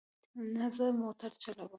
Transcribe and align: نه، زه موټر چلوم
نه، 0.53 0.65
زه 0.75 0.85
موټر 1.01 1.31
چلوم 1.43 1.69